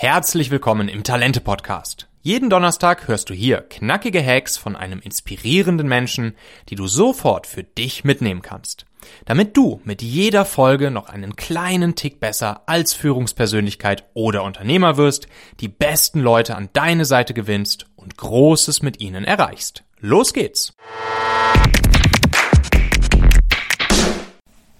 [0.00, 2.06] Herzlich willkommen im Talente Podcast.
[2.22, 6.36] Jeden Donnerstag hörst du hier knackige Hacks von einem inspirierenden Menschen,
[6.68, 8.86] die du sofort für dich mitnehmen kannst.
[9.24, 15.26] Damit du mit jeder Folge noch einen kleinen Tick besser als Führungspersönlichkeit oder Unternehmer wirst,
[15.58, 19.82] die besten Leute an deine Seite gewinnst und Großes mit ihnen erreichst.
[19.98, 20.76] Los geht's!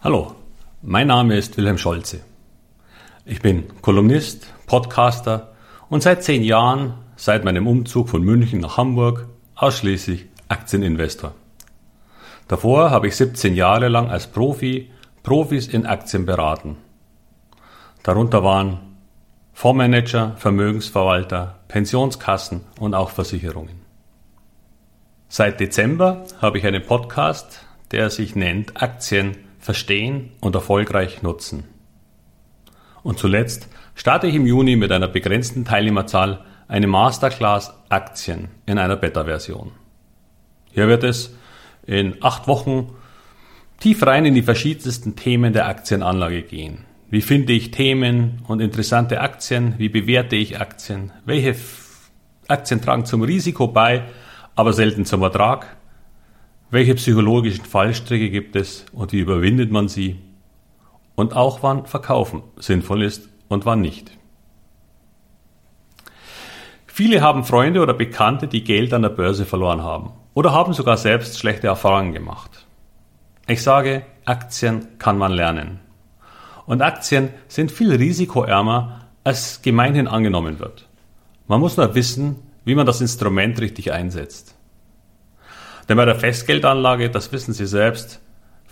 [0.00, 0.36] Hallo,
[0.80, 2.20] mein Name ist Wilhelm Scholze.
[3.30, 5.52] Ich bin Kolumnist, Podcaster
[5.90, 11.34] und seit zehn Jahren, seit meinem Umzug von München nach Hamburg, ausschließlich Aktieninvestor.
[12.48, 14.90] Davor habe ich 17 Jahre lang als Profi
[15.22, 16.78] Profis in Aktien beraten.
[18.02, 18.78] Darunter waren
[19.52, 23.82] Fondsmanager, Vermögensverwalter, Pensionskassen und auch Versicherungen.
[25.28, 27.60] Seit Dezember habe ich einen Podcast,
[27.90, 31.64] der sich nennt Aktien verstehen und erfolgreich nutzen.
[33.02, 38.96] Und zuletzt starte ich im Juni mit einer begrenzten Teilnehmerzahl eine Masterclass Aktien in einer
[38.96, 39.72] Beta-Version.
[40.72, 41.36] Hier wird es
[41.86, 42.92] in acht Wochen
[43.80, 46.84] tief rein in die verschiedensten Themen der Aktienanlage gehen.
[47.10, 49.74] Wie finde ich Themen und interessante Aktien?
[49.78, 51.10] Wie bewerte ich Aktien?
[51.24, 51.56] Welche
[52.48, 54.02] Aktien tragen zum Risiko bei,
[54.54, 55.76] aber selten zum Ertrag?
[56.70, 60.16] Welche psychologischen Fallstricke gibt es und wie überwindet man sie?
[61.18, 64.12] Und auch wann Verkaufen sinnvoll ist und wann nicht.
[66.86, 70.96] Viele haben Freunde oder Bekannte, die Geld an der Börse verloren haben oder haben sogar
[70.96, 72.66] selbst schlechte Erfahrungen gemacht.
[73.48, 75.80] Ich sage, Aktien kann man lernen.
[76.66, 80.86] Und Aktien sind viel risikoärmer, als gemeinhin angenommen wird.
[81.48, 84.54] Man muss nur wissen, wie man das Instrument richtig einsetzt.
[85.88, 88.20] Denn bei der Festgeldanlage, das wissen Sie selbst,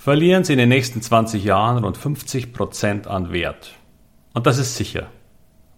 [0.07, 3.73] verlieren sie in den nächsten 20 Jahren rund 50 Prozent an Wert.
[4.35, 5.09] Und das ist sicher.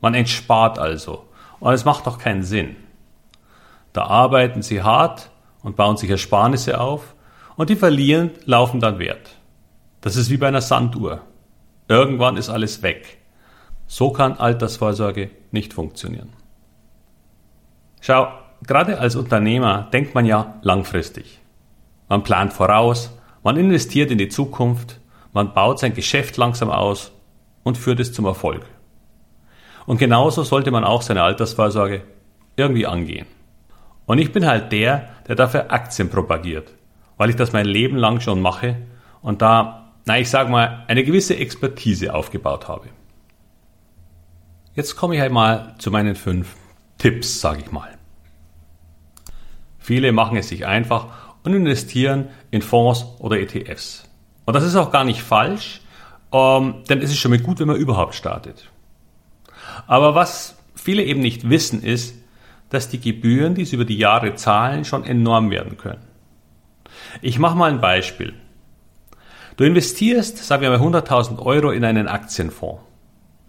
[0.03, 1.25] Man entspart also.
[1.61, 2.77] Und es macht doch keinen Sinn.
[3.95, 5.31] Da arbeiten sie hart
[5.63, 7.15] und bauen sich Ersparnisse auf
[7.57, 9.31] und die verlieren, laufen dann Wert.
[10.03, 11.23] Das ist wie bei einer Sanduhr.
[11.89, 13.17] Irgendwann ist alles weg.
[13.87, 16.35] So kann Altersvorsorge nicht funktionieren.
[18.03, 18.29] Schau,
[18.67, 21.41] gerade als Unternehmer denkt man ja langfristig.
[22.11, 25.01] Man plant voraus, man investiert in die Zukunft,
[25.33, 27.13] man baut sein Geschäft langsam aus
[27.63, 28.65] und führt es zum Erfolg.
[29.87, 32.03] Und genauso sollte man auch seine Altersvorsorge
[32.57, 33.27] irgendwie angehen.
[34.07, 36.73] Und ich bin halt der, der dafür Aktien propagiert,
[37.17, 38.77] weil ich das mein Leben lang schon mache
[39.23, 42.89] und da, na ich sag mal, eine gewisse Expertise aufgebaut habe.
[44.75, 46.55] Jetzt komme ich einmal zu meinen fünf
[46.99, 47.99] Tipps, sage ich mal.
[49.79, 51.07] Viele machen es sich einfach
[51.45, 54.05] und investieren in Fonds oder ETFs.
[54.45, 55.81] Und das ist auch gar nicht falsch,
[56.33, 58.71] ähm, denn es ist schon mal gut, wenn man überhaupt startet.
[59.87, 62.15] Aber was viele eben nicht wissen, ist,
[62.71, 66.03] dass die Gebühren, die sie über die Jahre zahlen, schon enorm werden können.
[67.23, 68.35] Ich mache mal ein Beispiel.
[69.57, 72.83] Du investierst, sagen wir mal, 100.000 Euro in einen Aktienfonds.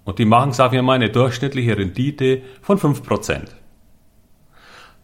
[0.06, 3.42] Und die machen, sagen wir mal, eine durchschnittliche Rendite von 5%.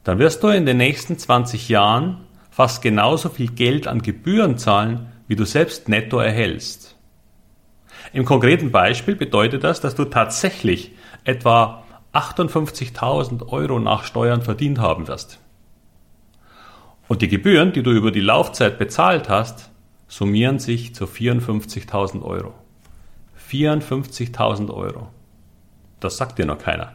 [0.03, 2.24] Dann wirst du in den nächsten 20 Jahren
[2.55, 6.95] fast genauso viel Geld an Gebühren zahlen, wie du selbst netto erhältst.
[8.13, 10.93] Im konkreten Beispiel bedeutet das, dass du tatsächlich
[11.25, 11.83] etwa
[12.13, 15.41] 58.000 Euro nach Steuern verdient haben wirst.
[17.09, 19.69] Und die Gebühren, die du über die Laufzeit bezahlt hast,
[20.07, 22.53] summieren sich zu 54.000 Euro.
[23.51, 25.09] 54.000 Euro.
[25.99, 26.93] Das sagt dir noch keiner.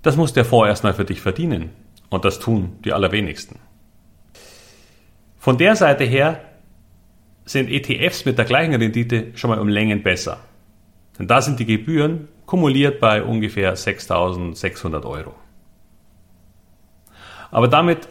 [0.00, 1.68] Das muss der Fonds erstmal für dich verdienen.
[2.08, 3.67] Und das tun die allerwenigsten.
[5.48, 6.42] Von der Seite her
[7.46, 10.40] sind ETFs mit der gleichen Rendite schon mal um Längen besser.
[11.18, 15.34] Denn da sind die Gebühren kumuliert bei ungefähr 6.600 Euro.
[17.50, 18.10] Aber damit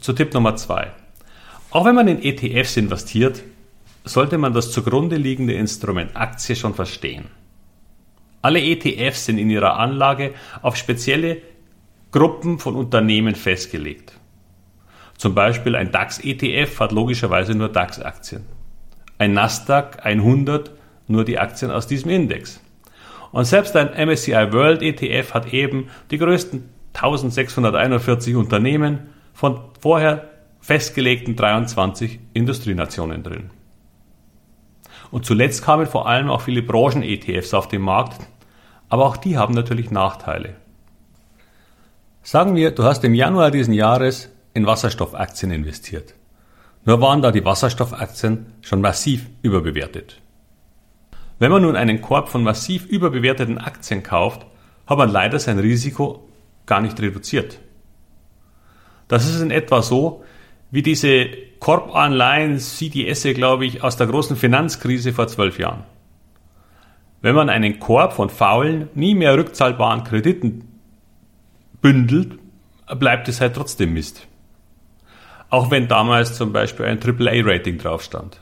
[0.00, 0.90] zu Tipp Nummer zwei.
[1.70, 3.44] Auch wenn man in ETFs investiert,
[4.02, 7.26] sollte man das zugrunde liegende Instrument Aktie schon verstehen.
[8.42, 11.42] Alle ETFs sind in ihrer Anlage auf spezielle
[12.10, 14.18] Gruppen von Unternehmen festgelegt.
[15.18, 18.44] Zum Beispiel ein DAX-ETF hat logischerweise nur DAX-Aktien.
[19.18, 20.70] Ein Nasdaq 100
[21.08, 22.60] nur die Aktien aus diesem Index.
[23.32, 30.30] Und selbst ein MSCI World ETF hat eben die größten 1641 Unternehmen von vorher
[30.60, 33.50] festgelegten 23 Industrienationen drin.
[35.10, 38.20] Und zuletzt kamen vor allem auch viele Branchen-ETFs auf den Markt,
[38.88, 40.56] aber auch die haben natürlich Nachteile.
[42.22, 46.14] Sagen wir, du hast im Januar diesen Jahres in Wasserstoffaktien investiert.
[46.86, 50.22] Nur waren da die Wasserstoffaktien schon massiv überbewertet.
[51.38, 54.46] Wenn man nun einen Korb von massiv überbewerteten Aktien kauft,
[54.86, 56.26] hat man leider sein Risiko
[56.64, 57.58] gar nicht reduziert.
[59.08, 60.24] Das ist in etwa so,
[60.70, 61.26] wie diese
[61.60, 65.84] Korb-Anleihen, CDS, glaube ich, aus der großen Finanzkrise vor zwölf Jahren.
[67.20, 70.80] Wenn man einen Korb von faulen, nie mehr rückzahlbaren Krediten
[71.82, 72.38] bündelt,
[72.98, 74.26] bleibt es halt trotzdem Mist.
[75.48, 78.40] Auch wenn damals zum Beispiel ein AAA-Rating drauf stand.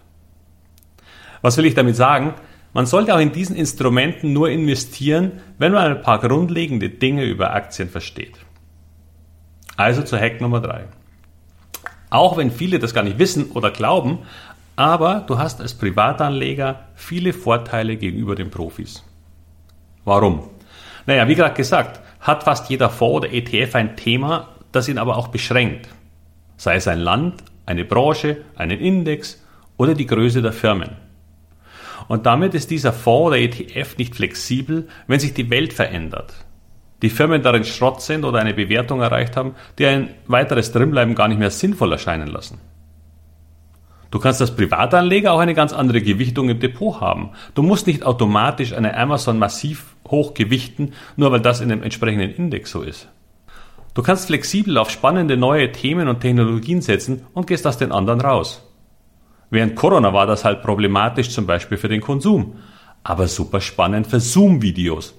[1.42, 2.34] Was will ich damit sagen?
[2.72, 7.52] Man sollte auch in diesen Instrumenten nur investieren, wenn man ein paar grundlegende Dinge über
[7.52, 8.38] Aktien versteht.
[9.76, 10.84] Also zu Hack Nummer 3.
[12.10, 14.20] Auch wenn viele das gar nicht wissen oder glauben,
[14.76, 19.04] aber du hast als Privatanleger viele Vorteile gegenüber den Profis.
[20.04, 20.50] Warum?
[21.06, 25.16] Naja, wie gerade gesagt, hat fast jeder Fonds oder ETF ein Thema, das ihn aber
[25.16, 25.88] auch beschränkt.
[26.64, 29.44] Sei es ein Land, eine Branche, einen Index
[29.76, 30.92] oder die Größe der Firmen.
[32.08, 36.32] Und damit ist dieser Fonds oder ETF nicht flexibel, wenn sich die Welt verändert.
[37.02, 41.28] Die Firmen darin Schrott sind oder eine Bewertung erreicht haben, die ein weiteres Drinbleiben gar
[41.28, 42.62] nicht mehr sinnvoll erscheinen lassen.
[44.10, 47.32] Du kannst als Privatanleger auch eine ganz andere Gewichtung im Depot haben.
[47.54, 52.30] Du musst nicht automatisch eine Amazon massiv hoch gewichten, nur weil das in dem entsprechenden
[52.30, 53.10] Index so ist.
[53.94, 58.20] Du kannst flexibel auf spannende neue Themen und Technologien setzen und gehst aus den anderen
[58.20, 58.68] raus.
[59.50, 62.56] Während Corona war das halt problematisch zum Beispiel für den Konsum,
[63.04, 65.14] aber super spannend für Zoom-Videos.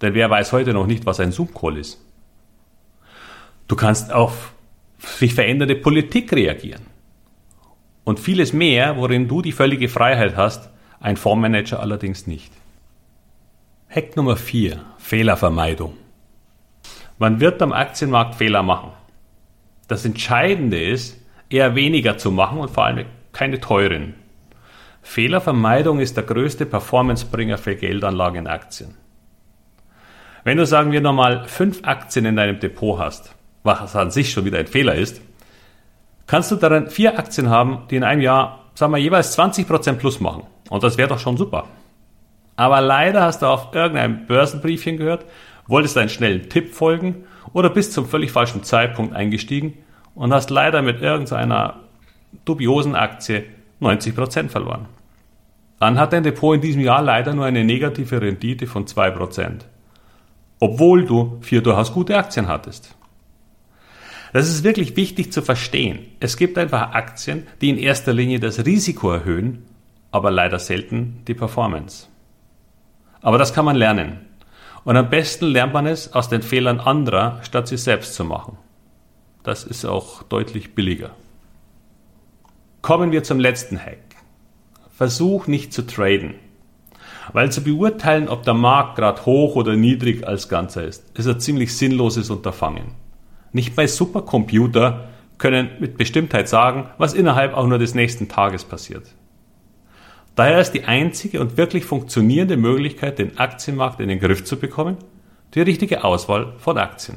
[0.00, 2.00] Denn wer weiß heute noch nicht, was ein Zoom-Call ist.
[3.68, 4.52] Du kannst auf
[4.98, 6.82] sich verändernde Politik reagieren.
[8.04, 10.70] Und vieles mehr, worin du die völlige Freiheit hast,
[11.00, 12.52] ein Fondsmanager allerdings nicht.
[13.90, 14.80] Hack Nummer 4.
[14.98, 16.05] Fehlervermeidung.
[17.18, 18.90] Man wird am Aktienmarkt Fehler machen.
[19.88, 21.18] Das Entscheidende ist,
[21.48, 24.14] eher weniger zu machen und vor allem keine teuren.
[25.02, 28.94] Fehlervermeidung ist der größte Performancebringer für Geldanlagen in Aktien.
[30.44, 34.44] Wenn du, sagen wir nochmal, fünf Aktien in deinem Depot hast, was an sich schon
[34.44, 35.20] wieder ein Fehler ist,
[36.26, 40.20] kannst du darin vier Aktien haben, die in einem Jahr, sagen wir, jeweils 20% plus
[40.20, 40.42] machen.
[40.68, 41.66] Und das wäre doch schon super.
[42.56, 45.24] Aber leider hast du auf irgendeinem Börsenbriefchen gehört,
[45.66, 49.74] wolltest einen schnellen Tipp folgen oder bist zum völlig falschen Zeitpunkt eingestiegen
[50.14, 51.80] und hast leider mit irgendeiner
[52.44, 53.44] dubiosen Aktie
[53.80, 54.86] 90% verloren.
[55.78, 59.60] Dann hat dein Depot in diesem Jahr leider nur eine negative Rendite von 2%,
[60.58, 62.94] obwohl du vier durchaus gute Aktien hattest.
[64.32, 66.00] Das ist wirklich wichtig zu verstehen.
[66.20, 69.64] Es gibt einfach Aktien, die in erster Linie das Risiko erhöhen,
[70.10, 72.08] aber leider selten die Performance.
[73.20, 74.20] Aber das kann man lernen.
[74.86, 78.56] Und am besten lernt man es aus den Fehlern anderer, statt sie selbst zu machen.
[79.42, 81.10] Das ist auch deutlich billiger.
[82.82, 83.98] Kommen wir zum letzten Hack.
[84.96, 86.36] Versuch nicht zu traden.
[87.32, 91.40] Weil zu beurteilen, ob der Markt gerade hoch oder niedrig als Ganzer ist, ist ein
[91.40, 92.92] ziemlich sinnloses Unterfangen.
[93.50, 99.08] Nicht bei Supercomputer können mit Bestimmtheit sagen, was innerhalb auch nur des nächsten Tages passiert.
[100.36, 104.98] Daher ist die einzige und wirklich funktionierende Möglichkeit, den Aktienmarkt in den Griff zu bekommen,
[105.54, 107.16] die richtige Auswahl von Aktien.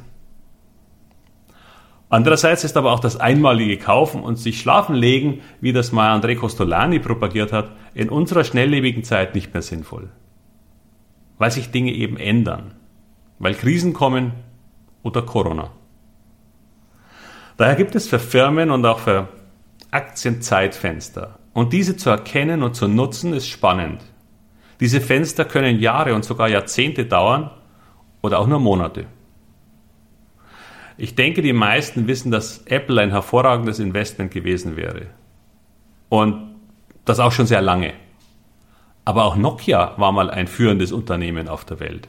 [2.07, 6.35] Andererseits ist aber auch das einmalige Kaufen und sich schlafen legen, wie das mal André
[6.35, 10.09] Costolani propagiert hat, in unserer schnelllebigen Zeit nicht mehr sinnvoll.
[11.37, 12.73] Weil sich Dinge eben ändern.
[13.37, 14.31] Weil Krisen kommen
[15.03, 15.71] oder Corona.
[17.57, 19.27] Daher gibt es für Firmen und auch für
[19.91, 21.38] Aktien Zeitfenster.
[21.59, 24.01] Und diese zu erkennen und zu nutzen ist spannend.
[24.79, 27.51] Diese Fenster können Jahre und sogar Jahrzehnte dauern
[28.21, 29.07] oder auch nur Monate.
[30.95, 35.07] Ich denke, die meisten wissen, dass Apple ein hervorragendes Investment gewesen wäre.
[36.07, 36.55] Und
[37.03, 37.91] das auch schon sehr lange.
[39.03, 42.07] Aber auch Nokia war mal ein führendes Unternehmen auf der Welt.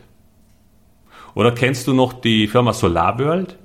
[1.34, 3.58] Oder kennst du noch die Firma SolarWorld?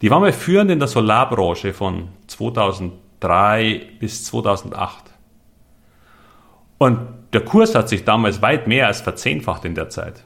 [0.00, 5.12] Die war mal führend in der Solarbranche von 2003 bis 2008.
[6.78, 6.98] Und
[7.32, 10.24] der Kurs hat sich damals weit mehr als verzehnfacht in der Zeit.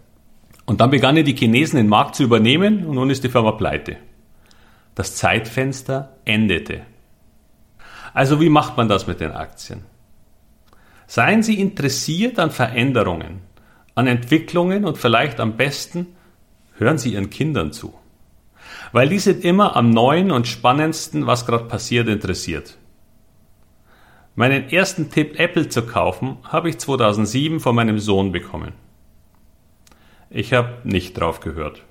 [0.66, 3.96] Und dann begannen die Chinesen den Markt zu übernehmen und nun ist die Firma pleite.
[4.94, 6.82] Das Zeitfenster endete.
[8.12, 9.82] Also wie macht man das mit den Aktien?
[11.06, 13.40] Seien Sie interessiert an Veränderungen,
[13.94, 16.06] an Entwicklungen und vielleicht am besten
[16.78, 17.94] hören Sie Ihren Kindern zu.
[18.92, 22.76] Weil die sind immer am neuen und spannendsten, was gerade passiert, interessiert.
[24.34, 28.72] Meinen ersten Tipp, Apple zu kaufen, habe ich 2007 von meinem Sohn bekommen.
[30.30, 31.82] Ich habe nicht drauf gehört.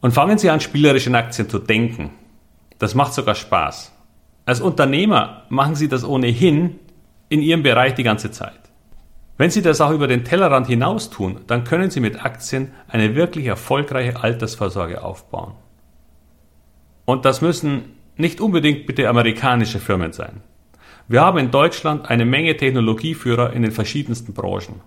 [0.00, 2.10] Und fangen Sie an, spielerisch in Aktien zu denken.
[2.78, 3.92] Das macht sogar Spaß.
[4.46, 6.80] Als Unternehmer machen Sie das ohnehin
[7.28, 8.58] in Ihrem Bereich die ganze Zeit.
[9.36, 13.14] Wenn Sie das auch über den Tellerrand hinaus tun, dann können Sie mit Aktien eine
[13.14, 15.54] wirklich erfolgreiche Altersvorsorge aufbauen.
[17.04, 20.42] Und das müssen nicht unbedingt bitte amerikanische Firmen sein.
[21.08, 24.80] Wir haben in Deutschland eine Menge Technologieführer in den verschiedensten Branchen.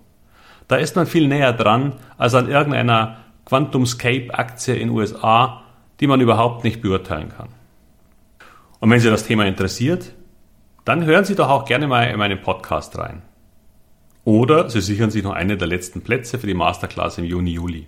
[0.68, 5.62] Da ist man viel näher dran als an irgendeiner QuantumScape-Aktie in USA,
[6.00, 7.48] die man überhaupt nicht beurteilen kann.
[8.80, 10.12] Und wenn Sie das Thema interessiert,
[10.84, 13.22] dann hören Sie doch auch gerne mal in meinen Podcast rein.
[14.24, 17.86] Oder Sie sichern sich noch eine der letzten Plätze für die Masterclass im Juni, Juli.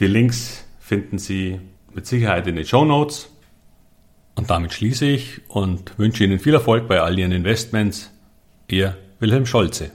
[0.00, 1.60] Die Links finden Sie
[1.94, 3.31] mit Sicherheit in den Show Notes.
[4.34, 8.10] Und damit schließe ich und wünsche Ihnen viel Erfolg bei all Ihren Investments.
[8.68, 9.92] Ihr Wilhelm Scholze.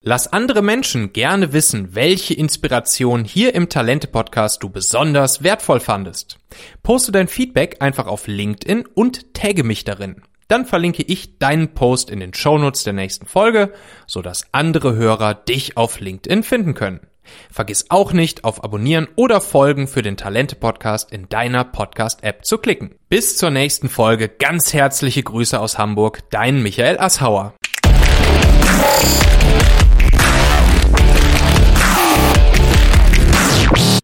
[0.00, 6.38] Lass andere Menschen gerne wissen, welche Inspiration hier im Talente-Podcast du besonders wertvoll fandest.
[6.84, 10.22] Poste dein Feedback einfach auf LinkedIn und tagge mich darin.
[10.48, 13.72] Dann verlinke ich deinen Post in den Shownotes der nächsten Folge,
[14.06, 17.00] sodass andere Hörer dich auf LinkedIn finden können.
[17.50, 22.94] Vergiss auch nicht, auf Abonnieren oder Folgen für den Talente-Podcast in deiner Podcast-App zu klicken.
[23.10, 24.30] Bis zur nächsten Folge.
[24.30, 26.22] Ganz herzliche Grüße aus Hamburg.
[26.30, 27.52] Dein Michael Asshauer.